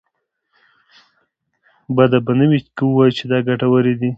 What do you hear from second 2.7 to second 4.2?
که ووايو چې دا ګټورې دي.